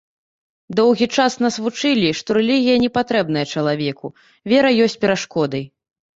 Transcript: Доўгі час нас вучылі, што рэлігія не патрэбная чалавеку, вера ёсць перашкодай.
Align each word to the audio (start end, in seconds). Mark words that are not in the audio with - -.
Доўгі 0.77 1.07
час 1.17 1.35
нас 1.45 1.59
вучылі, 1.65 2.07
што 2.21 2.37
рэлігія 2.39 2.77
не 2.85 2.89
патрэбная 2.97 3.45
чалавеку, 3.55 4.13
вера 4.55 4.69
ёсць 4.89 4.99
перашкодай. 5.07 5.63